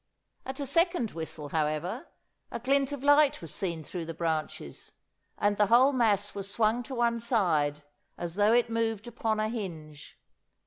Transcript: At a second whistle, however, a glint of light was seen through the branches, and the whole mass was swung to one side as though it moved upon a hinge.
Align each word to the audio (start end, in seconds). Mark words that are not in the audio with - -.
At 0.47 0.59
a 0.59 0.65
second 0.65 1.11
whistle, 1.11 1.49
however, 1.49 2.07
a 2.49 2.59
glint 2.59 2.91
of 2.91 3.03
light 3.03 3.39
was 3.39 3.53
seen 3.53 3.83
through 3.83 4.05
the 4.07 4.15
branches, 4.15 4.93
and 5.37 5.57
the 5.57 5.67
whole 5.67 5.93
mass 5.93 6.33
was 6.33 6.49
swung 6.51 6.81
to 6.81 6.95
one 6.95 7.19
side 7.19 7.83
as 8.17 8.33
though 8.33 8.51
it 8.53 8.67
moved 8.71 9.05
upon 9.05 9.39
a 9.39 9.47
hinge. 9.47 10.17